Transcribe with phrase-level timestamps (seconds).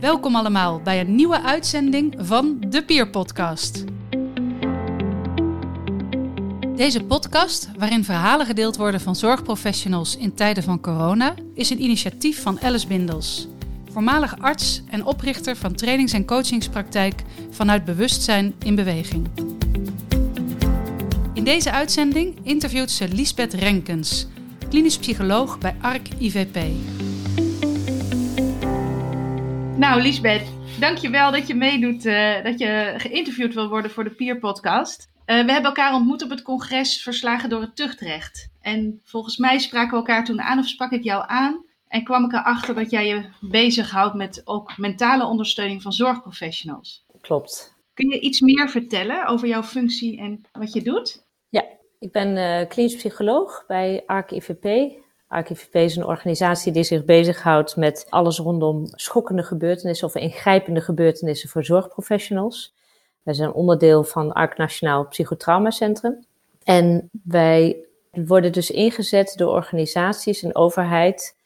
[0.00, 3.84] Welkom allemaal bij een nieuwe uitzending van de Peer Podcast.
[6.76, 12.42] Deze podcast, waarin verhalen gedeeld worden van zorgprofessionals in tijden van corona, is een initiatief
[12.42, 13.48] van Alice Bindels,
[13.92, 19.28] voormalig arts en oprichter van trainings- en coachingspraktijk vanuit bewustzijn in beweging.
[21.32, 24.26] In deze uitzending interviewt ze Lisbeth Renkens,
[24.68, 26.58] klinisch psycholoog bij ARC IVP.
[29.78, 34.38] Nou, Lisbeth, dankjewel dat je meedoet, uh, dat je geïnterviewd wil worden voor de Peer
[34.38, 35.08] Podcast.
[35.10, 38.50] Uh, we hebben elkaar ontmoet op het congres Verslagen door het Tuchtrecht.
[38.60, 41.64] En volgens mij spraken we elkaar toen aan, of sprak ik jou aan.
[41.88, 47.04] En kwam ik erachter dat jij je bezighoudt met ook mentale ondersteuning van zorgprofessionals.
[47.20, 47.76] Klopt.
[47.94, 51.26] Kun je iets meer vertellen over jouw functie en wat je doet?
[51.48, 51.64] Ja,
[51.98, 54.92] ik ben uh, klinisch psycholoog bij ARC IVP.
[55.28, 60.80] ARC IVP is een organisatie die zich bezighoudt met alles rondom schokkende gebeurtenissen of ingrijpende
[60.80, 62.74] gebeurtenissen voor zorgprofessionals.
[63.22, 66.24] Wij zijn onderdeel van ARC Nationaal Psychotraumacentrum.
[66.64, 67.76] En wij
[68.10, 71.36] worden dus ingezet door organisaties en overheid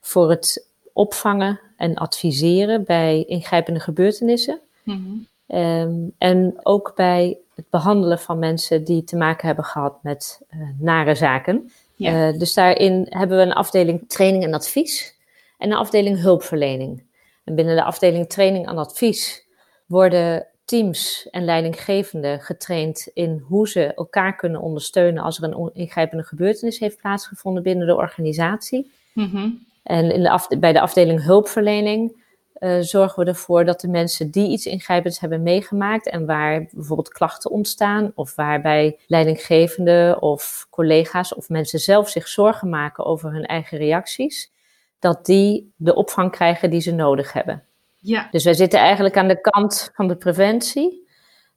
[0.00, 4.60] voor het opvangen en adviseren bij ingrijpende gebeurtenissen.
[4.82, 5.26] Mm-hmm.
[5.46, 10.68] Um, en ook bij het behandelen van mensen die te maken hebben gehad met uh,
[10.78, 11.70] nare zaken.
[12.04, 12.32] Ja.
[12.32, 15.18] Uh, dus daarin hebben we een afdeling training en advies
[15.58, 17.04] en een afdeling hulpverlening.
[17.44, 19.46] En binnen de afdeling training en advies
[19.86, 26.24] worden teams en leidinggevenden getraind in hoe ze elkaar kunnen ondersteunen als er een ingrijpende
[26.24, 28.92] gebeurtenis heeft plaatsgevonden binnen de organisatie.
[29.12, 29.66] Mm-hmm.
[29.82, 32.23] En in de af, bij de afdeling hulpverlening
[32.64, 37.08] uh, zorgen we ervoor dat de mensen die iets ingrijpends hebben meegemaakt en waar bijvoorbeeld
[37.08, 43.44] klachten ontstaan of waarbij leidinggevenden of collega's of mensen zelf zich zorgen maken over hun
[43.44, 44.52] eigen reacties,
[44.98, 47.62] dat die de opvang krijgen die ze nodig hebben.
[47.98, 48.28] Ja.
[48.30, 51.08] Dus wij zitten eigenlijk aan de kant van de preventie,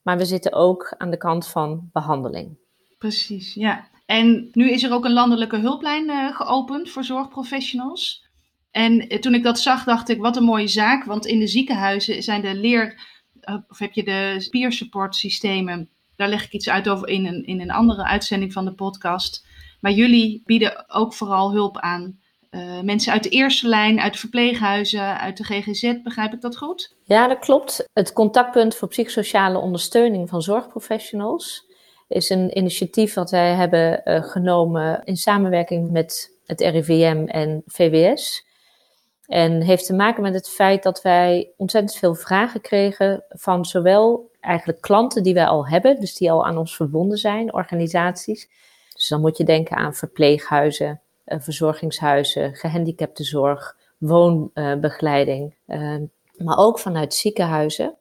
[0.02, 2.58] maar we zitten ook aan de kant van behandeling.
[2.98, 3.88] Precies, ja.
[4.06, 8.27] En nu is er ook een landelijke hulplijn uh, geopend voor zorgprofessionals.
[8.78, 11.04] En toen ik dat zag, dacht ik, wat een mooie zaak.
[11.04, 13.00] Want in de ziekenhuizen zijn de leer,
[13.40, 15.90] eh, of heb je de peer support systemen.
[16.16, 19.46] Daar leg ik iets uit over in een, in een andere uitzending van de podcast.
[19.82, 22.20] Maar jullie bieden ook vooral hulp aan
[22.52, 25.94] uh, mensen uit de eerste lijn, uit de verpleeghuizen, uit de GGZ.
[26.04, 26.96] Begrijp ik dat goed?
[27.04, 27.90] Ja, dat klopt.
[27.94, 31.66] Het contactpunt voor psychosociale ondersteuning van zorgprofessionals
[32.08, 38.46] is een initiatief dat wij hebben genomen in samenwerking met het RIVM en VWS.
[39.28, 44.32] En heeft te maken met het feit dat wij ontzettend veel vragen kregen van zowel
[44.40, 48.50] eigenlijk klanten die wij al hebben, dus die al aan ons verbonden zijn, organisaties.
[48.94, 55.96] Dus dan moet je denken aan verpleeghuizen, uh, verzorgingshuizen, gehandicaptenzorg, woonbegeleiding, uh,
[56.38, 57.96] maar ook vanuit ziekenhuizen.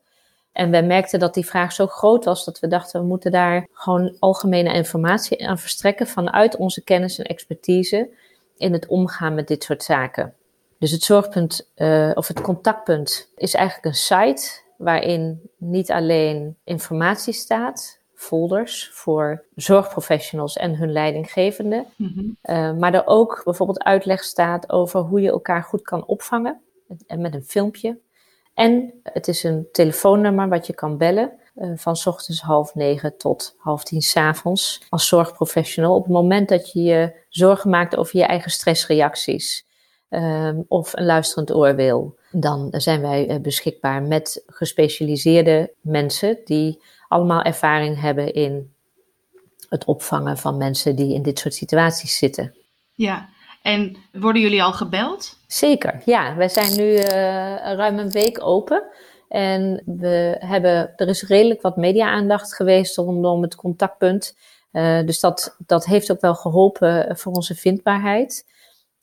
[0.53, 3.69] En wij merkten dat die vraag zo groot was dat we dachten we moeten daar
[3.73, 8.11] gewoon algemene informatie aan verstrekken vanuit onze kennis en expertise
[8.57, 10.35] in het omgaan met dit soort zaken.
[10.79, 17.33] Dus het zorgpunt uh, of het contactpunt is eigenlijk een site waarin niet alleen informatie
[17.33, 22.37] staat, folders voor zorgprofessionals en hun leidinggevenden, mm-hmm.
[22.43, 26.61] uh, maar er ook bijvoorbeeld uitleg staat over hoe je elkaar goed kan opvangen
[27.07, 27.99] en met een filmpje.
[28.55, 33.17] En het is een telefoonnummer wat je kan bellen uh, van s ochtends half negen
[33.17, 37.97] tot half tien s avonds als zorgprofessional op het moment dat je je zorgen maakt
[37.97, 39.67] over je eigen stressreacties
[40.11, 46.83] um, of een luisterend oor wil, dan zijn wij eh, beschikbaar met gespecialiseerde mensen die
[47.09, 48.75] allemaal ervaring hebben in
[49.69, 52.55] het opvangen van mensen die in dit soort situaties zitten.
[52.95, 53.29] Ja,
[53.63, 55.39] en worden jullie al gebeld?
[55.47, 56.37] Zeker, ja.
[56.37, 57.05] Wij zijn nu uh,
[57.75, 58.83] ruim een week open.
[59.29, 64.37] En we hebben, er is redelijk wat media-aandacht geweest rondom het contactpunt.
[64.73, 68.47] Uh, dus dat, dat heeft ook wel geholpen voor onze vindbaarheid.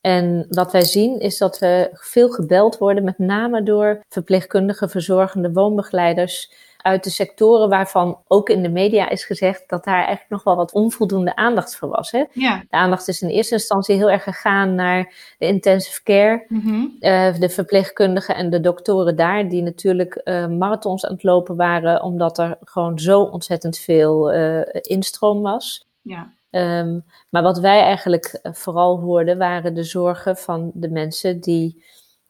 [0.06, 5.52] En wat wij zien is dat we veel gebeld worden, met name door verpleegkundigen, verzorgende
[5.52, 10.44] woonbegeleiders uit de sectoren waarvan ook in de media is gezegd dat daar eigenlijk nog
[10.44, 12.12] wel wat onvoldoende aandacht voor was.
[12.12, 12.24] Hè?
[12.34, 12.60] Ja.
[12.70, 16.96] De aandacht is in eerste instantie heel erg gegaan naar de intensive care, mm-hmm.
[17.00, 22.02] uh, de verpleegkundigen en de doktoren daar, die natuurlijk uh, marathons aan het lopen waren,
[22.02, 25.86] omdat er gewoon zo ontzettend veel uh, instroom was.
[26.02, 26.34] Ja.
[26.56, 31.84] Um, maar wat wij eigenlijk eh, vooral hoorden waren de zorgen van de mensen die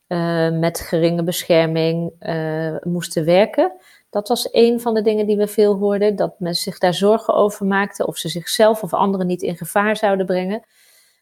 [0.08, 3.72] uh, met geringe bescherming uh, moesten werken.
[4.10, 7.34] Dat was een van de dingen die we veel hoorden, dat mensen zich daar zorgen
[7.34, 10.64] over maakten of ze zichzelf of anderen niet in gevaar zouden brengen.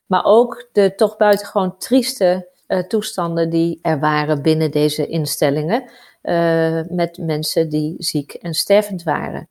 [0.05, 2.49] Maar ook de toch buitengewoon trieste
[2.87, 5.83] toestanden die er waren binnen deze instellingen.
[6.89, 9.49] met mensen die ziek en stervend waren.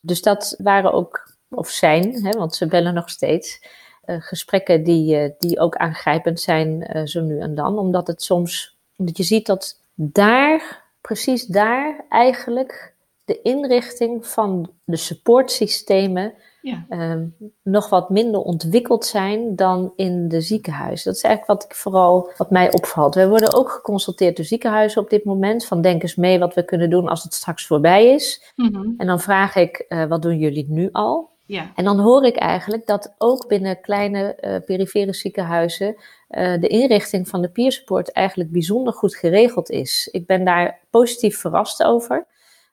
[0.00, 3.66] Dus dat waren ook, of zijn, hè, want ze bellen nog steeds,
[4.04, 7.78] gesprekken die, die ook aangrijpend zijn zo nu en dan.
[7.78, 14.96] Omdat het soms, omdat je ziet dat daar, precies daar eigenlijk de inrichting van de
[14.96, 16.86] supportsystemen ja.
[16.88, 17.26] Ehm,
[17.62, 21.04] nog wat minder ontwikkeld zijn dan in de ziekenhuizen.
[21.04, 23.14] Dat is eigenlijk wat ik vooral wat mij opvalt.
[23.14, 25.66] We worden ook geconsulteerd door ziekenhuizen op dit moment.
[25.66, 28.52] Van denk eens mee wat we kunnen doen als het straks voorbij is.
[28.56, 28.90] Mhm.
[28.96, 31.30] En dan vraag ik, uh, wat doen jullie nu al?
[31.48, 31.72] Ja.
[31.74, 35.94] En dan hoor ik eigenlijk dat ook binnen kleine uh, perifere ziekenhuizen
[36.30, 40.08] uh, de inrichting van de peer support eigenlijk bijzonder goed geregeld is.
[40.12, 42.26] Ik ben daar positief verrast over.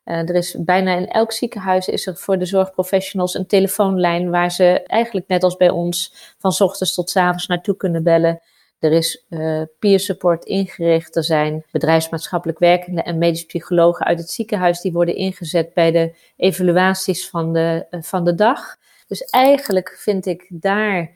[0.06, 4.52] Uh, er is bijna in elk ziekenhuis is er voor de zorgprofessionals een telefoonlijn waar
[4.52, 8.42] ze eigenlijk net als bij ons van ochtends tot avonds naartoe kunnen bellen.
[8.86, 11.16] Er is uh, peer support ingericht.
[11.16, 16.16] Er zijn bedrijfsmaatschappelijk werkenden en medisch psychologen uit het ziekenhuis die worden ingezet bij de
[16.36, 18.78] evaluaties van de, uh, van de dag.
[19.08, 21.12] Dus eigenlijk vind ik daar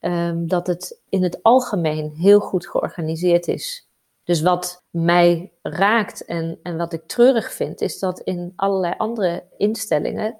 [0.00, 3.88] um, dat het in het algemeen heel goed georganiseerd is.
[4.24, 9.44] Dus wat mij raakt en, en wat ik treurig vind, is dat in allerlei andere
[9.56, 10.36] instellingen,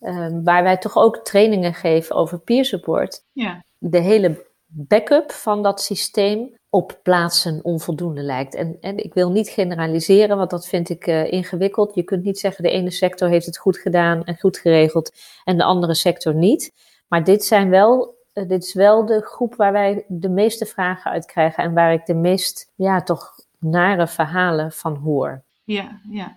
[0.00, 3.64] um, waar wij toch ook trainingen geven over peer support, ja.
[3.78, 8.54] de hele backup van dat systeem op plaatsen onvoldoende lijkt.
[8.54, 11.94] En, en ik wil niet generaliseren, want dat vind ik uh, ingewikkeld.
[11.94, 15.12] Je kunt niet zeggen de ene sector heeft het goed gedaan en goed geregeld
[15.44, 16.72] en de andere sector niet.
[17.08, 21.10] Maar dit zijn wel uh, dit is wel de groep waar wij de meeste vragen
[21.10, 25.44] uit krijgen en waar ik de meest, ja, toch nare verhalen van hoor.
[25.64, 26.36] Ja, ja.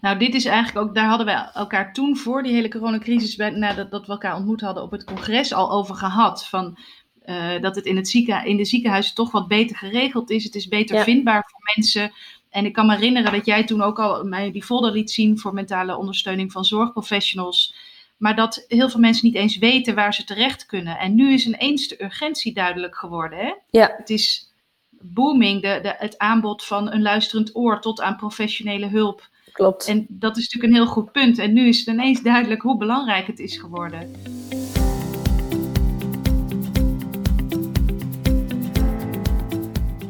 [0.00, 3.90] Nou, dit is eigenlijk ook, daar hadden we elkaar toen voor die hele coronacrisis, nadat
[3.90, 6.46] dat we elkaar ontmoet hadden op het congres, al over gehad.
[6.46, 6.78] Van,
[7.26, 10.44] uh, dat het in, het zieken, in de ziekenhuizen toch wat beter geregeld is.
[10.44, 12.12] Het is beter vindbaar voor mensen.
[12.50, 15.38] En ik kan me herinneren dat jij toen ook al mij die folder liet zien
[15.38, 17.74] voor mentale ondersteuning van zorgprofessionals.
[18.16, 20.98] Maar dat heel veel mensen niet eens weten waar ze terecht kunnen.
[20.98, 23.38] En nu is ineens de urgentie duidelijk geworden.
[23.38, 23.52] Hè?
[23.70, 23.94] Ja.
[23.96, 24.52] Het is
[24.90, 29.28] booming, de, de, het aanbod van een luisterend oor tot aan professionele hulp.
[29.52, 29.86] Klopt.
[29.86, 31.38] En dat is natuurlijk een heel goed punt.
[31.38, 34.10] En nu is het ineens duidelijk hoe belangrijk het is geworden.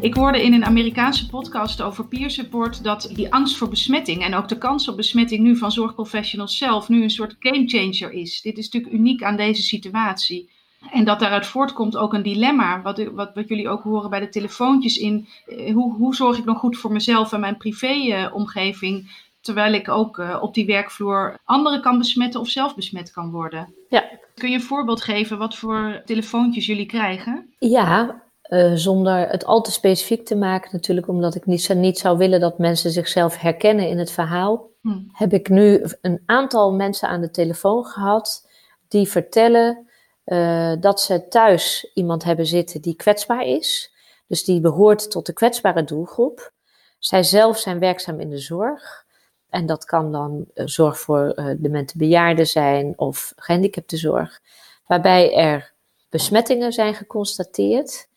[0.00, 4.34] Ik hoorde in een Amerikaanse podcast over peer support dat die angst voor besmetting en
[4.34, 8.42] ook de kans op besmetting nu van zorgprofessionals zelf nu een soort gamechanger is.
[8.42, 10.50] Dit is natuurlijk uniek aan deze situatie.
[10.90, 14.28] En dat daaruit voortkomt ook een dilemma, wat, wat, wat jullie ook horen bij de
[14.28, 15.28] telefoontjes in.
[15.46, 19.10] Eh, hoe, hoe zorg ik nog goed voor mezelf en mijn privéomgeving,
[19.40, 23.74] terwijl ik ook uh, op die werkvloer anderen kan besmetten of zelf besmet kan worden?
[23.88, 24.04] Ja.
[24.34, 27.54] Kun je een voorbeeld geven wat voor telefoontjes jullie krijgen?
[27.58, 32.18] Ja, uh, zonder het al te specifiek te maken, natuurlijk omdat ik niet, niet zou
[32.18, 34.98] willen dat mensen zichzelf herkennen in het verhaal, hm.
[35.12, 38.48] heb ik nu een aantal mensen aan de telefoon gehad
[38.88, 39.88] die vertellen
[40.24, 43.94] uh, dat ze thuis iemand hebben zitten die kwetsbaar is.
[44.26, 46.52] Dus die behoort tot de kwetsbare doelgroep.
[46.98, 49.04] Zij zelf zijn werkzaam in de zorg.
[49.48, 54.40] En dat kan dan uh, zorg voor uh, demente bejaarden zijn of gehandicaptenzorg.
[54.86, 55.72] Waarbij er
[56.08, 58.08] besmettingen zijn geconstateerd.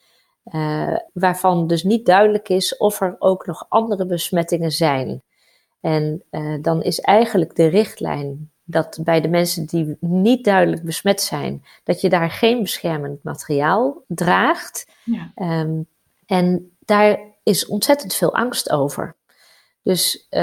[1.14, 5.22] Waarvan dus niet duidelijk is of er ook nog andere besmettingen zijn.
[5.82, 6.24] En
[6.62, 12.02] dan is eigenlijk de richtlijn dat bij de mensen die niet duidelijk besmet zijn, dat
[12.02, 14.88] je daar geen beschermend materiaal draagt.
[15.04, 15.32] Ja.
[15.62, 15.88] Um,
[16.26, 19.16] en daar is ontzettend veel angst over.
[19.82, 20.40] Dus uh,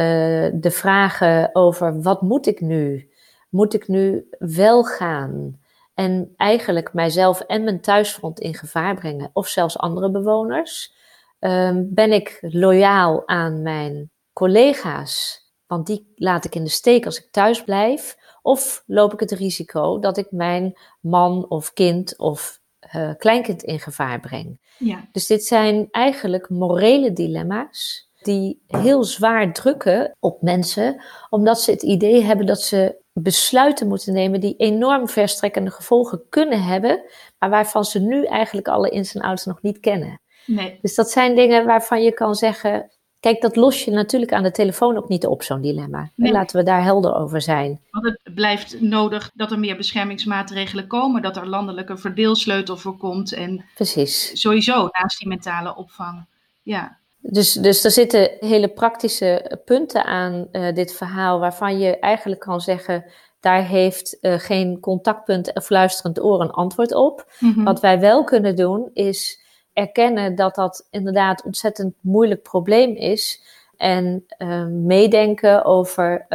[0.52, 3.10] de vragen over wat moet ik nu?
[3.48, 5.59] Moet ik nu wel gaan?
[6.00, 10.92] En eigenlijk mijzelf en mijn thuisfront in gevaar brengen, of zelfs andere bewoners.
[11.40, 15.40] Um, ben ik loyaal aan mijn collega's
[15.70, 18.16] want die laat ik in de steek als ik thuis blijf.
[18.42, 22.60] Of loop ik het risico dat ik mijn man of kind of
[22.94, 24.60] uh, kleinkind in gevaar breng.
[24.78, 25.08] Ja.
[25.12, 31.82] Dus dit zijn eigenlijk morele dilemma's die heel zwaar drukken op mensen, omdat ze het
[31.82, 37.02] idee hebben dat ze besluiten moeten nemen die enorm verstrekkende gevolgen kunnen hebben,
[37.38, 40.20] maar waarvan ze nu eigenlijk alle ins en outs nog niet kennen.
[40.46, 40.78] Nee.
[40.82, 44.50] Dus dat zijn dingen waarvan je kan zeggen, Kijk, dat los je natuurlijk aan de
[44.50, 46.10] telefoon ook niet op, zo'n dilemma.
[46.14, 46.32] Nee.
[46.32, 47.80] Laten we daar helder over zijn.
[47.90, 53.32] Want het blijft nodig dat er meer beschermingsmaatregelen komen, dat er landelijke verdeelsleutel voor komt.
[53.32, 54.40] En Precies.
[54.40, 56.26] Sowieso naast die mentale opvang.
[56.62, 56.98] Ja.
[57.22, 62.60] Dus, dus er zitten hele praktische punten aan uh, dit verhaal, waarvan je eigenlijk kan
[62.60, 63.04] zeggen.
[63.40, 67.32] Daar heeft uh, geen contactpunt of luisterend oor een antwoord op.
[67.38, 67.64] Mm -hmm.
[67.64, 69.40] Wat wij wel kunnen doen, is
[69.72, 73.42] erkennen dat dat inderdaad ontzettend moeilijk probleem is.
[73.76, 76.26] En uh, meedenken over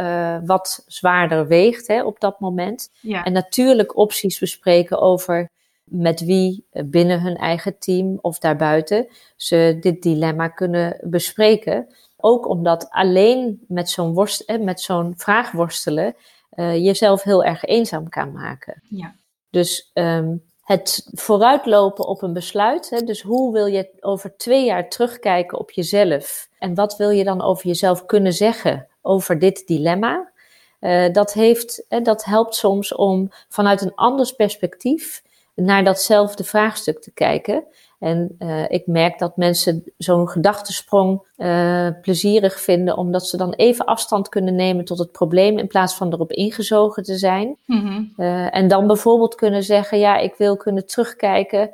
[0.44, 2.90] wat zwaarder weegt hè, op dat moment.
[3.00, 3.24] Ja.
[3.24, 5.50] En natuurlijk opties bespreken over
[5.90, 11.94] met wie binnen hun eigen team of daarbuiten ze dit dilemma kunnen bespreken.
[12.16, 16.14] Ook omdat alleen met zo'n worst, met zo'n vraag worstelen
[16.54, 18.82] uh, jezelf heel erg eenzaam kan maken.
[18.88, 19.14] Ja.
[19.50, 22.90] Dus um, het vooruitlopen op een besluit.
[22.90, 26.48] Hè, dus hoe wil je over twee jaar terugkijken op jezelf?
[26.58, 30.32] En wat wil je dan over jezelf kunnen zeggen over dit dilemma?
[30.80, 35.22] Uh, dat, heeft, hè, dat helpt soms om vanuit een anders perspectief
[35.56, 37.64] naar datzelfde vraagstuk te kijken.
[37.98, 43.84] En uh, ik merk dat mensen zo'n gedachtesprong uh, plezierig vinden, omdat ze dan even
[43.84, 47.58] afstand kunnen nemen tot het probleem in plaats van erop ingezogen te zijn.
[47.66, 48.12] Mm-hmm.
[48.16, 51.70] Uh, en dan bijvoorbeeld kunnen zeggen: Ja, ik wil kunnen terugkijken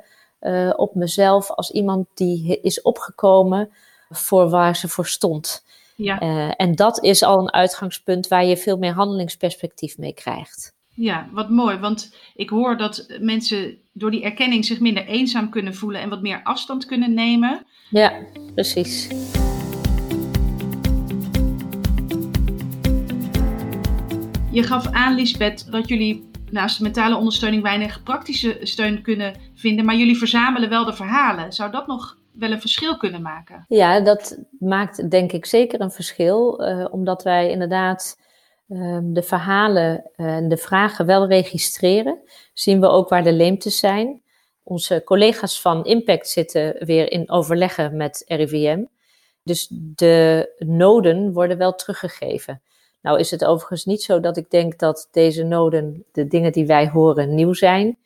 [0.75, 3.69] op mezelf als iemand die is opgekomen
[4.09, 5.65] voor waar ze voor stond.
[5.95, 6.19] Ja.
[6.55, 10.72] en dat is al een uitgangspunt waar je veel meer handelingsperspectief mee krijgt.
[10.95, 11.77] Ja, wat mooi.
[11.77, 16.21] Want ik hoor dat mensen door die erkenning zich minder eenzaam kunnen voelen en wat
[16.21, 17.65] meer afstand kunnen nemen.
[17.89, 18.13] Ja,
[18.53, 19.07] precies.
[24.51, 29.85] Je gaf aan, Lisbeth, dat jullie naast de mentale ondersteuning weinig praktische steun kunnen vinden,
[29.85, 31.53] maar jullie verzamelen wel de verhalen.
[31.53, 33.65] Zou dat nog wel een verschil kunnen maken?
[33.67, 38.17] Ja, dat maakt denk ik zeker een verschil, uh, omdat wij inderdaad
[38.73, 42.19] Ehm, de verhalen en de vragen wel registreren,
[42.53, 44.21] zien we ook waar de leemtes zijn.
[44.63, 48.83] Onze collega's van Impact zitten weer in overleggen met RIVM.
[49.43, 52.61] Dus de noden worden wel teruggegeven.
[53.01, 56.65] Nou is het overigens niet zo dat ik denk dat deze noden, de dingen die
[56.65, 57.97] wij horen, nieuw zijn.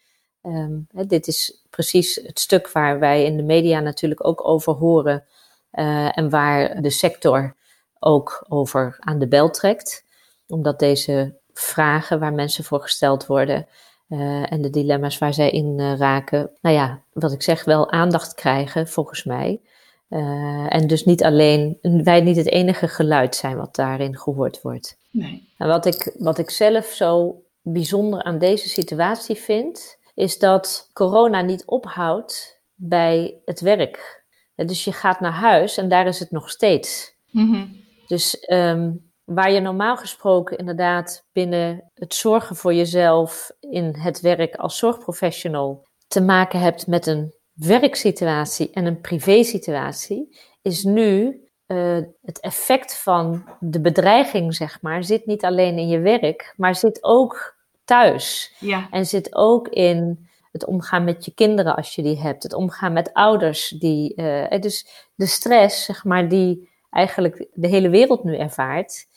[0.91, 5.25] Hè, dit is precies het stuk waar wij in de media natuurlijk ook over horen
[5.73, 7.55] uh, en waar de sector
[7.99, 10.05] ook over aan de bel trekt
[10.47, 13.67] omdat deze vragen waar mensen voor gesteld worden
[14.09, 17.91] uh, en de dilemma's waar zij in uh, raken, nou ja, wat ik zeg, wel
[17.91, 19.61] aandacht krijgen, volgens mij.
[20.09, 24.97] Uh, en dus niet alleen, wij niet het enige geluid zijn wat daarin gehoord wordt.
[25.11, 25.49] Nee.
[25.57, 31.41] En wat ik, wat ik zelf zo bijzonder aan deze situatie vind, is dat corona
[31.41, 34.25] niet ophoudt bij het werk.
[34.55, 37.15] Dus je gaat naar huis en daar is het nog steeds.
[37.29, 37.83] Mm -hmm.
[38.07, 44.55] Dus um, Waar je normaal gesproken inderdaad binnen het zorgen voor jezelf in het werk
[44.55, 52.39] als zorgprofessional te maken hebt met een werksituatie en een privésituatie, is nu uh, het
[52.39, 57.55] effect van de bedreiging, zeg maar, zit niet alleen in je werk, maar zit ook
[57.85, 58.55] thuis.
[58.59, 58.87] Ja.
[58.91, 62.93] En zit ook in het omgaan met je kinderen als je die hebt, het omgaan
[62.93, 68.37] met ouders die, uh, dus de stress, zeg maar, die eigenlijk de hele wereld nu
[68.37, 69.07] ervaart,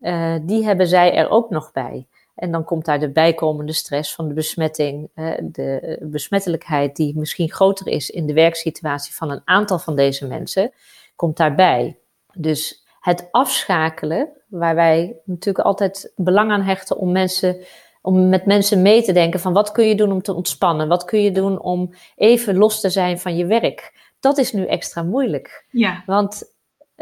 [0.00, 2.06] uh, die hebben zij er ook nog bij.
[2.34, 5.10] En dan komt daar de bijkomende stress van de besmetting,
[5.42, 10.72] de besmettelijkheid die misschien groter is in de werksituatie van een aantal van deze mensen,
[11.16, 11.98] komt daarbij.
[12.32, 17.56] Dus het afschakelen, waar wij natuurlijk altijd belang aan hechten om mensen
[18.02, 20.88] om met mensen mee te denken van wat kun je doen om te ontspannen?
[20.88, 24.08] Wat kun je doen om even los te zijn van je werk?
[24.20, 25.66] Dat is nu extra moeilijk.
[25.70, 26.02] Ja.
[26.06, 26.54] Want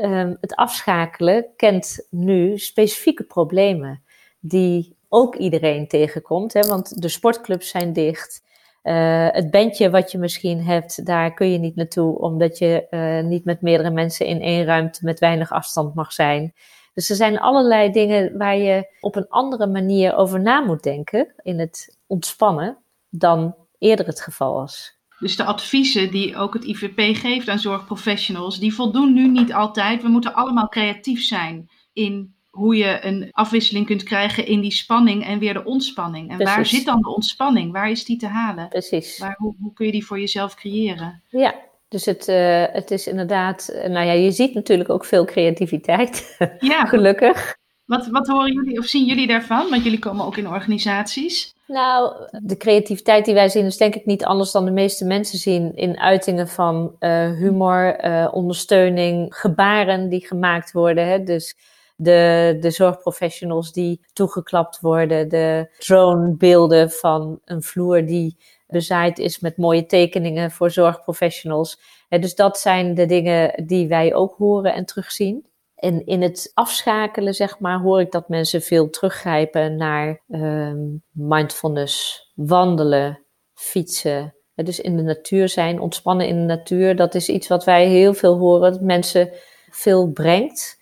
[0.04, 4.02] um, het afschakelen kent nu specifieke problemen
[4.40, 6.52] die ook iedereen tegenkomt.
[6.52, 6.60] Hè?
[6.60, 8.46] Want de sportclubs zijn dicht.
[8.82, 13.28] Uh, het bandje wat je misschien hebt, daar kun je niet naartoe, omdat je uh,
[13.28, 16.54] niet met meerdere mensen in één ruimte met weinig afstand mag zijn.
[16.94, 21.34] Dus er zijn allerlei dingen waar je op een andere manier over na moet denken
[21.42, 22.78] in het ontspannen
[23.08, 24.97] dan eerder het geval was.
[25.18, 30.02] Dus de adviezen die ook het IVP geeft aan zorgprofessionals, die voldoen nu niet altijd.
[30.02, 35.24] We moeten allemaal creatief zijn in hoe je een afwisseling kunt krijgen in die spanning
[35.24, 36.30] en weer de ontspanning.
[36.30, 37.72] En waar zit dan de ontspanning?
[37.72, 38.68] Waar is die te halen?
[38.68, 39.18] Precies.
[39.18, 41.22] Waar, hoe, hoe kun je die voor jezelf creëren?
[41.28, 41.54] Ja,
[41.88, 46.36] dus het, uh, het is inderdaad, nou ja, je ziet natuurlijk ook veel creativiteit.
[46.58, 46.84] Ja.
[46.94, 47.56] Gelukkig.
[47.84, 49.70] Wat, wat horen jullie of zien jullie daarvan?
[49.70, 51.54] Want jullie komen ook in organisaties.
[51.68, 55.38] Nou, de creativiteit die wij zien is denk ik niet anders dan de meeste mensen
[55.38, 61.06] zien in uitingen van uh, humor, uh, ondersteuning, gebaren die gemaakt worden.
[61.06, 61.22] Hè?
[61.22, 61.56] Dus
[61.96, 69.56] de, de zorgprofessionals die toegeklapt worden, de dronebeelden van een vloer die bezaaid is met
[69.56, 71.80] mooie tekeningen voor zorgprofessionals.
[72.08, 75.47] dus dat zijn de dingen die wij ook horen en terugzien.
[75.78, 82.26] En in het afschakelen, zeg maar, hoor ik dat mensen veel teruggrijpen naar um, mindfulness,
[82.34, 83.22] wandelen,
[83.54, 87.86] fietsen, dus in de natuur zijn, ontspannen in de natuur, dat is iets wat wij
[87.86, 89.30] heel veel horen, dat mensen
[89.70, 90.80] veel brengt.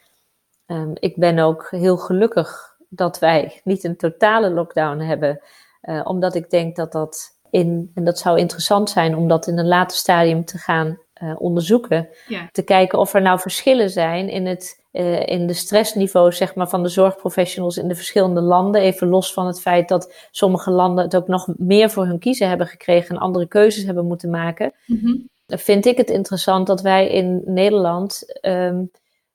[0.66, 5.40] Ehm, ik ben ook heel gelukkig dat wij niet een totale lockdown hebben,
[5.82, 9.58] uh, omdat ik denk dat dat in, en dat zou interessant zijn om dat in
[9.58, 12.08] een later stadium te gaan uh, onderzoeken.
[12.28, 12.48] Ja.
[12.52, 16.68] Te kijken of er nou verschillen zijn in, het, uh, in de stressniveau zeg maar,
[16.68, 18.80] van de zorgprofessionals in de verschillende landen.
[18.80, 22.48] Even los van het feit dat sommige landen het ook nog meer voor hun kiezen
[22.48, 24.72] hebben gekregen en andere keuzes hebben moeten maken.
[24.86, 25.28] Mm -hmm.
[25.46, 28.90] Vind ik het interessant dat wij in Nederland um,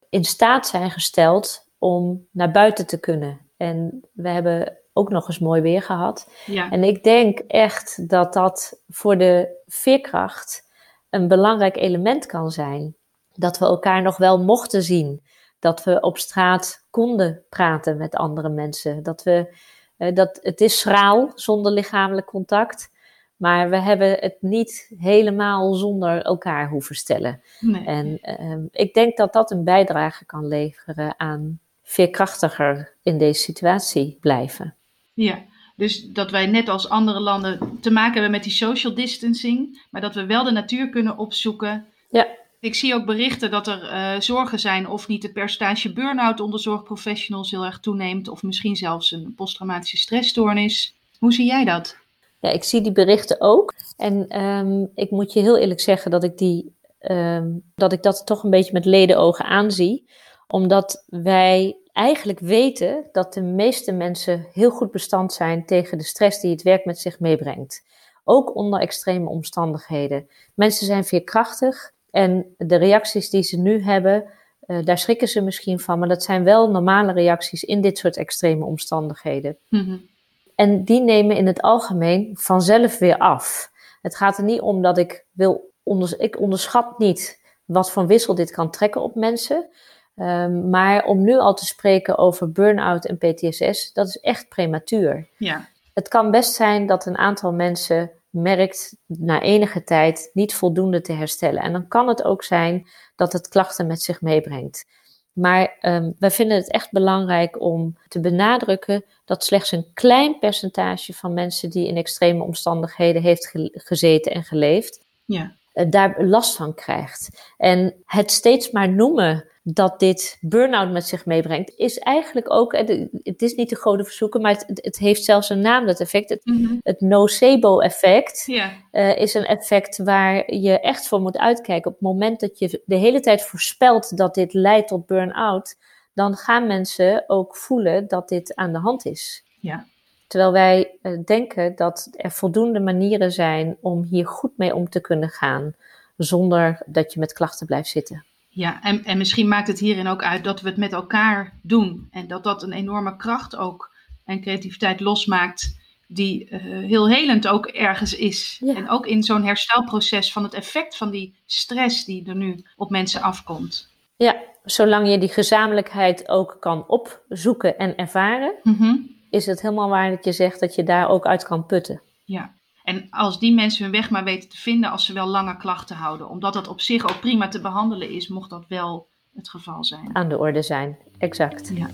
[0.09, 3.39] in staat zijn gesteld om naar buiten te kunnen.
[3.57, 6.29] En we hebben ook nog eens mooi weer gehad.
[6.45, 6.71] Ja.
[6.71, 10.69] En ik denk echt dat dat voor de veerkracht
[11.09, 12.95] een belangrijk element kan zijn.
[13.33, 15.21] Dat we elkaar nog wel mochten zien.
[15.61, 19.03] Dat we op straat konden praten met andere mensen.
[19.03, 19.55] Dat we,
[19.97, 22.91] uh, dat, het is schraal zonder lichamelijk contact.
[23.35, 27.41] Maar we hebben het niet helemaal zonder elkaar hoeven stellen.
[27.59, 27.85] Nee.
[27.85, 34.17] En uh, ik denk dat dat een bijdrage kan leveren aan veerkrachtiger in deze situatie
[34.19, 34.75] blijven.
[35.13, 35.43] Ja,
[35.75, 40.01] dus dat wij net als andere landen te maken hebben met die social distancing, maar
[40.01, 41.85] dat we wel de natuur kunnen opzoeken.
[42.09, 42.27] Ja.
[42.61, 46.59] Ik zie ook berichten dat er uh, zorgen zijn of niet het percentage burn-out onder
[46.59, 50.95] zorgprofessionals heel erg toeneemt, of misschien zelfs een posttraumatische stressstoornis.
[51.19, 51.97] Hoe zie jij dat?
[52.39, 53.73] Ja, ik zie die berichten ook.
[53.97, 58.25] En um, ik moet je heel eerlijk zeggen dat ik, die, um, dat ik dat
[58.25, 60.09] toch een beetje met ledenogen aanzie.
[60.47, 66.41] Omdat wij eigenlijk weten dat de meeste mensen heel goed bestand zijn tegen de stress
[66.41, 67.85] die het werk met zich meebrengt.
[68.23, 70.27] Ook onder extreme omstandigheden.
[70.55, 74.23] Mensen zijn veerkrachtig en de reacties die ze nu hebben,
[74.67, 78.17] uh, daar schrikken ze misschien van, maar dat zijn wel normale reacties in dit soort
[78.17, 79.57] extreme omstandigheden.
[79.69, 80.09] Mm-hmm.
[80.55, 83.71] En die nemen in het algemeen vanzelf weer af.
[84.01, 85.71] Het gaat er niet om dat ik wil,
[86.17, 89.69] ik onderschat niet wat voor wissel dit kan trekken op mensen.
[90.15, 95.27] Um, maar om nu al te spreken over burn-out en PTSS, dat is echt prematuur.
[95.37, 95.69] Ja.
[95.93, 101.13] Het kan best zijn dat een aantal mensen merkt na enige tijd niet voldoende te
[101.13, 101.61] herstellen.
[101.61, 104.85] En dan kan het ook zijn dat het klachten met zich meebrengt.
[105.33, 111.13] Maar um, wij vinden het echt belangrijk om te benadrukken dat slechts een klein percentage
[111.13, 115.55] van mensen die in extreme omstandigheden heeft gezeten en geleefd, ja.
[115.73, 117.53] Uh, daar last van krijgt.
[117.57, 122.77] En het steeds maar noemen dat dit burn-out met zich meebrengt, is eigenlijk ook,
[123.23, 126.29] het is niet te grote verzoeken, maar het, het heeft zelfs een naam, dat effect.
[126.29, 128.71] Het, mm het nocebo-effect ja.
[128.91, 131.91] uh, is een effect waar je echt voor moet uitkijken.
[131.91, 135.75] Op het moment dat je de hele tijd voorspelt dat dit leidt tot burn-out,
[136.13, 139.43] dan gaan mensen ook voelen dat dit aan de hand is.
[139.59, 139.85] Ja.
[140.27, 145.01] Terwijl wij uh, denken dat er voldoende manieren zijn om hier goed mee om te
[145.01, 145.73] kunnen gaan,
[146.17, 148.25] zonder dat je met klachten blijft zitten.
[148.53, 152.07] Ja, en, en misschien maakt het hierin ook uit dat we het met elkaar doen.
[152.11, 153.91] En dat dat een enorme kracht ook
[154.25, 158.61] en creativiteit losmaakt, die uh, heel helend ook ergens is.
[158.75, 162.89] En ook in zo'n herstelproces van het effect van die stress die er nu op
[162.89, 163.89] mensen afkomt.
[164.15, 169.15] Ja, zolang je die gezamenlijkheid ook kan opzoeken en ervaren, mm-hmm.
[169.29, 172.01] is het helemaal waar dat je zegt dat je daar ook uit kan putten.
[172.25, 175.57] Ja, en als die mensen hun weg maar weten te vinden als ze wel lange
[175.57, 179.49] klachten houden, omdat dat op zich ook prima te behandelen is, mocht dat wel het
[179.49, 180.09] geval zijn.
[180.15, 181.71] Aan de orde zijn, exact.
[181.75, 181.89] Ja.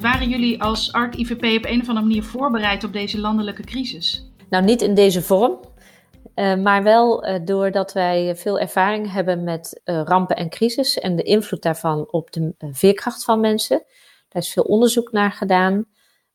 [0.00, 4.32] Waren jullie als ARC-IVP op een of andere manier voorbereid op deze landelijke crisis?
[4.50, 5.58] Nou, niet in deze vorm.
[6.34, 11.16] Uh, maar wel uh, doordat wij veel ervaring hebben met uh, rampen en crisis en
[11.16, 13.82] de invloed daarvan op de veerkracht van mensen.
[14.34, 15.86] Daar is veel onderzoek naar gedaan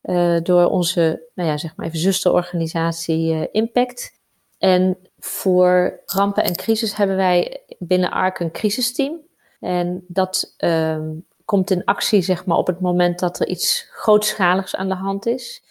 [0.03, 4.19] uh, door onze, nou ja, zeg maar even zusterorganisatie uh, Impact.
[4.57, 9.19] En voor rampen en crisis hebben wij binnen ARC een crisisteam.
[9.59, 14.75] En dat um, komt in actie, zeg maar, op het moment dat er iets grootschaligs
[14.75, 15.63] aan de hand is.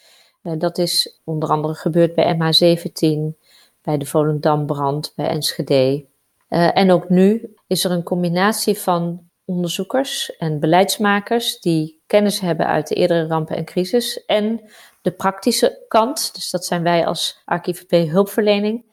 [0.42, 3.38] Uh, dat is onder andere gebeurd bij MH17,
[3.82, 6.06] bij de Volendambrand, bij Enschede.
[6.48, 12.88] en ook nu is er een combinatie van onderzoekers en beleidsmakers die kennis hebben uit
[12.88, 14.24] de eerdere rampen en crisis.
[14.24, 14.60] En
[15.02, 18.84] de praktische kant, dus dat zijn wij als ArchiVP hulpverlening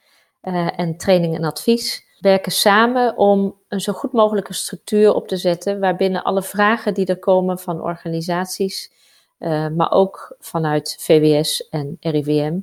[0.44, 5.38] uh, en training en advies, werken samen om een zo goed mogelijke structuur op te
[5.38, 8.92] zetten waarbinnen alle vragen die er komen van organisaties,
[9.40, 12.60] uh, maar ook vanuit VWS en RIVM,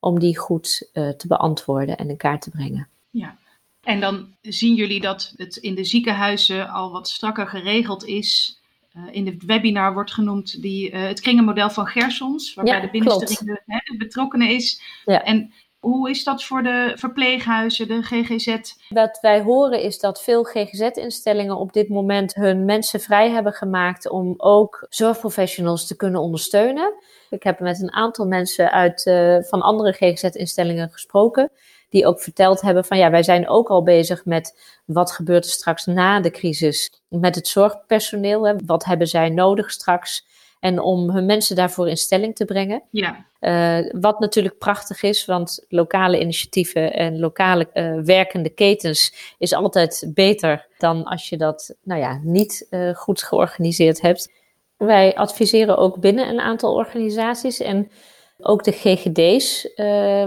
[0.00, 2.88] om die goed uh, te beantwoorden en in kaart te brengen.
[3.10, 3.36] Ja,
[3.82, 8.55] en dan zien jullie dat het in de ziekenhuizen al wat strakker geregeld is
[9.10, 13.60] in het webinar wordt genoemd die, het kringenmodel van Gersons, waarbij Ja, de binnenste ring
[13.66, 14.82] de, betrokkenen is.
[15.04, 15.22] Ja.
[15.22, 15.52] En
[15.86, 18.56] hoe is dat voor de verpleeghuizen, de GGZ?
[18.88, 24.10] Wat wij horen is dat veel GGZ-instellingen op dit moment hun mensen vrij hebben gemaakt
[24.10, 26.94] om ook zorgprofessionals te kunnen ondersteunen.
[27.30, 31.50] Ik heb met een aantal mensen uit, eh, van andere GGZ-instellingen gesproken,
[31.96, 35.50] die ook verteld hebben van ja, wij zijn ook al bezig met wat gebeurt er
[35.50, 38.46] straks na de crisis met het zorgpersoneel.
[38.46, 38.54] Hè?
[38.66, 40.26] Wat hebben zij nodig straks?
[40.60, 42.82] En om hun mensen daarvoor in stelling te brengen.
[42.90, 49.52] Ja, Uh, wat natuurlijk prachtig is, want lokale initiatieven en lokale uh, werkende ketens is
[49.52, 54.32] altijd beter dan als je dat nou ja, niet uh, goed georganiseerd hebt.
[54.76, 57.90] Wij adviseren ook binnen een aantal organisaties en
[58.38, 59.72] ook de GGD's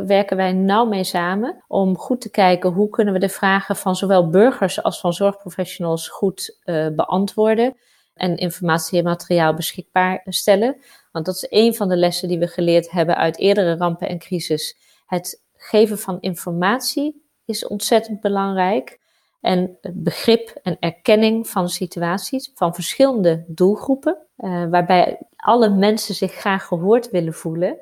[0.06, 3.96] werken wij nauw mee samen om goed te kijken hoe kunnen we de vragen van
[3.96, 6.60] zowel burgers als van zorgprofessionals goed
[6.96, 7.76] beantwoorden
[8.14, 10.78] en informatie en materiaal beschikbaar stellen.
[11.12, 14.20] Want dat is een van de lessen die we geleerd hebben uit eerdere rampen en
[14.20, 14.78] crisis.
[15.06, 19.00] Het geven van informatie is ontzettend belangrijk.
[19.42, 26.34] En het begrip en erkenning van situaties van verschillende doelgroepen, uh, waarbij alle mensen zich
[26.34, 27.80] graag gehoord willen voelen.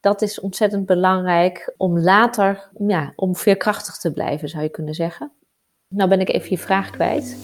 [0.00, 5.32] Dat is ontzettend belangrijk om later, ja, om veerkrachtig te blijven, zou je kunnen zeggen.
[5.88, 7.36] Nou ben ik even je vraag kwijt.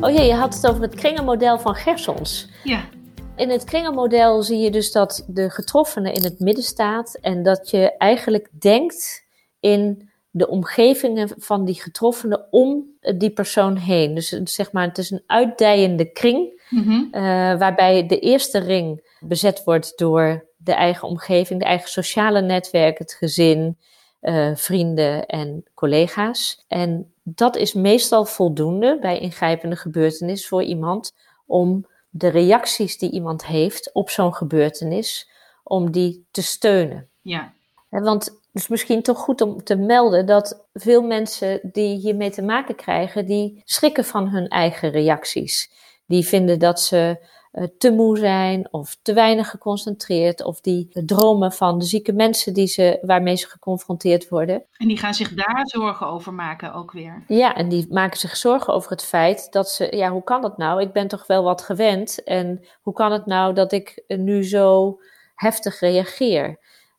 [0.00, 2.48] Oh ja, je had het over het kringenmodel van Gersons.
[2.64, 2.88] Ja.
[3.36, 7.70] In het kringenmodel zie je dus dat de getroffene in het midden staat en dat
[7.70, 9.24] je eigenlijk denkt
[9.60, 12.84] in de omgevingen van die getroffenen om
[13.16, 14.14] die persoon heen.
[14.14, 17.08] Dus zeg maar, het is een uitdijende kring, Mm-hmm.
[17.12, 17.20] uh,
[17.58, 23.12] waarbij de eerste ring bezet wordt door de eigen omgeving, de eigen sociale netwerk, het
[23.12, 23.78] gezin,
[24.22, 26.64] uh, vrienden en collega's.
[26.68, 31.14] En dat is meestal voldoende bij ingrijpende gebeurtenis voor iemand
[31.46, 35.30] om de reacties die iemand heeft op zo'n gebeurtenis,
[35.62, 37.08] om die te steunen.
[37.22, 37.52] Ja.
[37.88, 42.74] Want is misschien toch goed om te melden dat veel mensen die hiermee te maken
[42.74, 45.70] krijgen, die schrikken van hun eigen reacties.
[46.06, 51.52] Die vinden dat ze uh, te moe zijn of te weinig geconcentreerd of die dromen
[51.52, 54.64] van de zieke mensen die ze, waarmee ze geconfronteerd worden.
[54.76, 57.24] En die gaan zich daar zorgen over maken ook weer.
[57.26, 60.58] Ja, en die maken zich zorgen over het feit dat ze, ja, hoe kan dat
[60.58, 60.80] nou?
[60.80, 64.98] Ik ben toch wel wat gewend en hoe kan het nou dat ik nu zo
[65.34, 66.58] heftig reageer?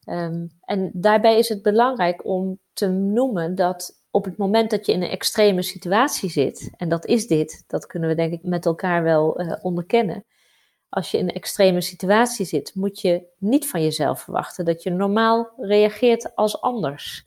[0.09, 4.91] Um, en daarbij is het belangrijk om te noemen dat op het moment dat je
[4.91, 8.65] in een extreme situatie zit, en dat is dit, dat kunnen we denk ik met
[8.65, 10.25] elkaar wel uh, onderkennen.
[10.89, 14.89] Als je in een extreme situatie zit, moet je niet van jezelf verwachten dat je
[14.89, 17.25] normaal reageert als anders.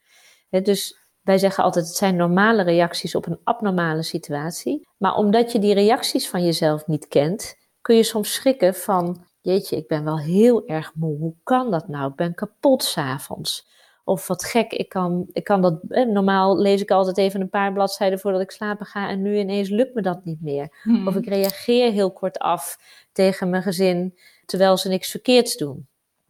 [0.51, 4.89] Dus wij zeggen altijd, het zijn normale reacties op een abnormale situatie.
[4.99, 9.77] Maar omdat je die reacties van jezelf niet kent, kun je soms schrikken van, jeetje,
[9.77, 11.19] ik ben wel heel erg moe.
[11.19, 12.11] Hoe kan dat nou?
[12.11, 13.67] Ik ben kapot s'avonds.
[14.05, 15.81] Of wat gek, ik kan, ik kan dat.
[15.89, 19.09] Eh, normaal lees ik altijd even een paar bladzijden voordat ik slapen ga.
[19.09, 20.77] En nu ineens lukt me dat niet meer.
[20.83, 21.09] Hmm.
[21.09, 22.79] Of ik reageer heel kort af
[23.13, 25.87] tegen mijn gezin terwijl ze niks verkeerds doen.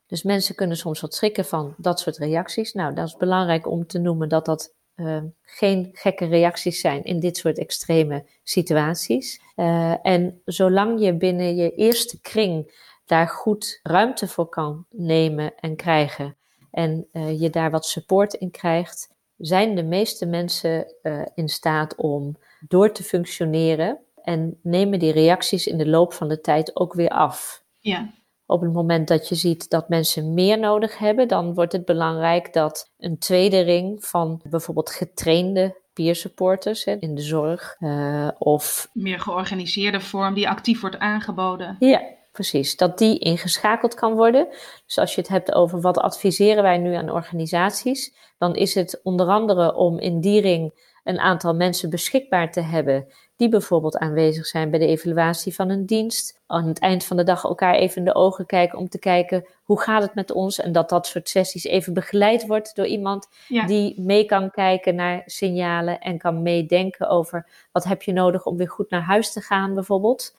[0.07, 2.73] Dus mensen kunnen soms wat schrikken van dat soort reacties.
[2.73, 7.21] Nou, dat is belangrijk om te noemen dat dat uh, geen gekke reacties zijn in
[7.21, 9.41] dit soort extreme situaties.
[9.57, 15.77] Uh, en zolang je binnen je eerste kring daar goed ruimte voor kan nemen en
[15.77, 16.37] krijgen
[16.75, 21.95] en uh, je daar wat support in krijgt, zijn de meeste mensen uh, in staat
[21.95, 22.37] om
[22.69, 27.09] door te functioneren en nemen die reacties in de loop van de tijd ook weer
[27.09, 27.63] af.
[27.81, 28.11] Ja.
[28.47, 32.53] Op het moment dat je ziet dat mensen meer nodig hebben, dan wordt het belangrijk
[32.53, 38.89] dat een tweede ring van bijvoorbeeld getrainde peer supporters hè, in de zorg uh, of
[38.93, 41.77] meer georganiseerde vorm die actief wordt aangeboden.
[41.79, 42.03] Ja,
[42.35, 42.77] precies.
[42.77, 44.49] Dat die ingeschakeld kan worden.
[44.87, 49.01] Dus als je het hebt over wat adviseren wij nu aan organisaties, dan is het
[49.03, 54.47] onder andere om in die ring een aantal mensen beschikbaar te hebben die bijvoorbeeld aanwezig
[54.47, 56.43] zijn bij de evaluatie van een dienst.
[56.47, 59.45] Aan het eind van de dag elkaar even in de ogen kijken om te kijken
[59.63, 63.29] hoe gaat het met ons en dat dat soort sessies even begeleid wordt door iemand
[63.49, 63.67] Ja.
[63.67, 68.57] die mee kan kijken naar signalen en kan meedenken over wat heb je nodig om
[68.57, 70.35] weer goed naar huis te gaan bijvoorbeeld.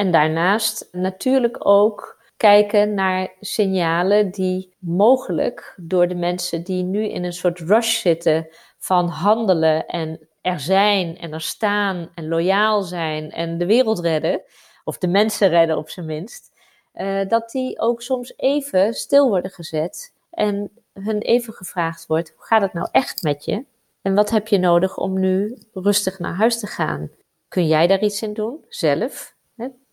[0.00, 7.24] En daarnaast natuurlijk ook kijken naar signalen die mogelijk door de mensen die nu in
[7.24, 13.30] een soort rush zitten van handelen en er zijn en er staan en loyaal zijn
[13.30, 14.42] en de wereld redden,
[14.84, 16.52] of de mensen redden op zijn minst,
[16.94, 22.44] uh, dat die ook soms even stil worden gezet en hun even gevraagd wordt, hoe
[22.46, 23.64] gaat het nou echt met je?
[24.02, 27.10] En wat heb je nodig om nu rustig naar huis te gaan?
[27.48, 29.38] Kun jij daar iets in doen, zelf?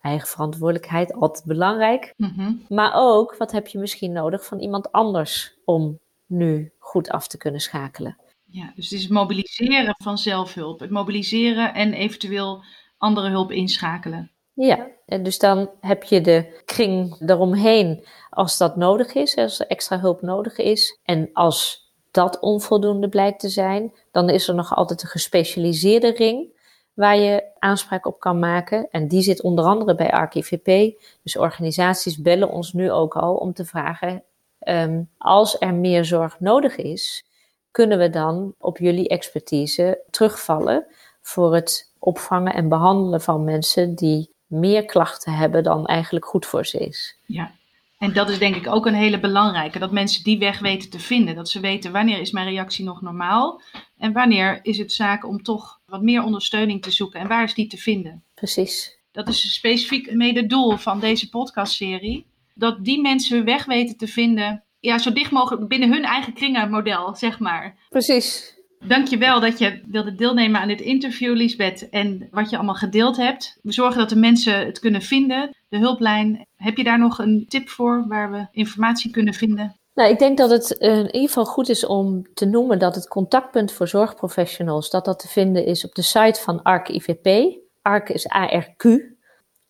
[0.07, 2.13] Eigen verantwoordelijkheid, altijd belangrijk.
[2.17, 2.53] Mhm.
[2.69, 7.37] Maar ook, wat heb je misschien nodig van iemand anders om nu goed af te
[7.37, 8.17] kunnen schakelen?
[8.45, 10.79] Ja, dus het is het mobiliseren van zelfhulp.
[10.79, 12.63] Het mobiliseren en eventueel
[12.97, 14.31] andere hulp inschakelen.
[14.53, 19.67] Ja, en dus dan heb je de kring eromheen als dat nodig is, als er
[19.67, 20.99] extra hulp nodig is.
[21.03, 26.55] En als dat onvoldoende blijkt te zijn, dan is er nog altijd een gespecialiseerde ring
[26.97, 28.87] waar je aanspraak op kan maken.
[28.91, 30.99] En die zit onder andere bij ArchiVP.
[31.23, 34.23] Dus organisaties bellen ons nu ook al om te vragen:
[34.59, 37.25] ehm, als er meer zorg nodig is,
[37.71, 40.85] kunnen we dan op jullie expertise terugvallen
[41.21, 46.65] voor het opvangen en behandelen van mensen die meer klachten hebben dan eigenlijk goed voor
[46.65, 47.17] ze is.
[47.25, 47.51] Ja,
[47.97, 50.99] en dat is denk ik ook een hele belangrijke, dat mensen die weg weten te
[50.99, 51.35] vinden.
[51.35, 53.61] Dat ze weten wanneer is mijn reactie nog normaal
[53.97, 57.53] en wanneer is het zaak om toch wat meer ondersteuning te zoeken en waar is
[57.53, 58.23] die te vinden.
[58.33, 58.99] Precies.
[59.11, 62.25] Dat is specifiek mede doel van deze podcastserie.
[62.53, 66.33] Dat die mensen hun weg weten te vinden, ja, zo dicht mogelijk binnen hun eigen
[66.33, 67.77] kringenmodel, zeg maar.
[67.89, 68.56] Precies.
[68.79, 73.57] Dankjewel dat je wilde deelnemen aan dit interview, Lisbeth, en wat je allemaal gedeeld hebt.
[73.61, 76.47] We zorgen dat de mensen het kunnen vinden, de hulplijn.
[76.55, 79.75] Heb je daar nog een tip voor waar we informatie kunnen vinden?
[79.93, 83.07] Nou, ik denk dat het in ieder geval goed is om te noemen dat het
[83.07, 87.57] contactpunt voor zorgprofessionals, dat dat te vinden is op de site van ARC IVP.
[87.81, 89.15] ARC is ARQ.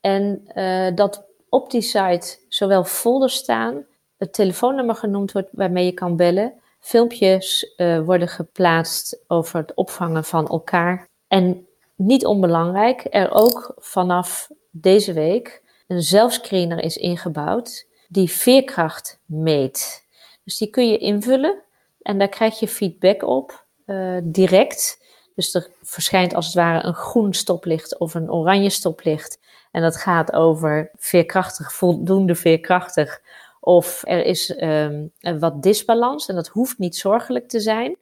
[0.01, 3.85] En uh, dat op die site zowel folders staan,
[4.17, 6.53] het telefoonnummer genoemd wordt waarmee je kan bellen,
[6.87, 11.07] filmpjes uh, worden geplaatst over het opvangen van elkaar.
[11.27, 20.05] En niet onbelangrijk, er ook vanaf deze week een zelfscreener is ingebouwd die veerkracht meet.
[20.43, 21.63] Dus die kun je invullen
[22.01, 25.05] en daar krijg je feedback op uh, direct.
[25.35, 29.39] Dus er verschijnt als het ware een groen stoplicht of een oranje stoplicht.
[29.71, 33.21] En dat gaat over veerkrachtig, voldoende veerkrachtig.
[33.67, 37.95] Of er is um, wat disbalans en dat hoeft niet zorgelijk te zijn.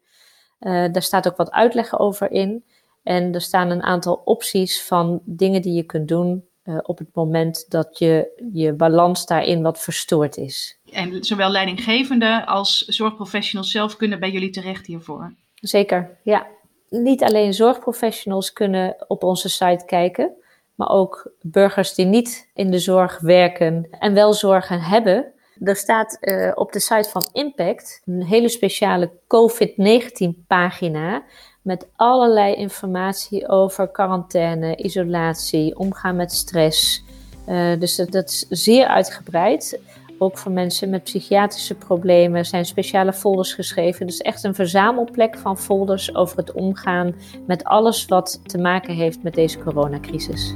[0.60, 2.64] Uh, daar staat ook wat uitleg over in.
[3.04, 7.08] En er staan een aantal opties van dingen die je kunt doen uh, op het
[7.14, 10.80] moment dat je, je balans daarin wat verstoord is.
[10.92, 15.34] En zowel leidinggevende als zorgprofessionals zelf kunnen bij jullie terecht hiervoor.
[15.56, 16.48] Zeker, ja.
[16.90, 20.32] Niet alleen zorgprofessionals kunnen op onze site kijken,
[20.76, 25.34] maar ook burgers die niet in de zorg werken en wel zorgen hebben.
[25.64, 31.24] Er staat uh, op de site van Impact een hele speciale COVID-19 pagina
[31.62, 37.04] met allerlei informatie over quarantaine, isolatie, omgaan met stress.
[37.50, 39.80] Uh, dus dat, dat, is zeer uitgebreid.
[40.18, 44.06] Ook voor mensen met psychiatrische problemen zijn speciale folders geschreven.
[44.06, 47.16] Dus echt een verzamelplek van folders over het omgaan
[47.48, 50.54] met alles wat te maken heeft met deze coronacrisis.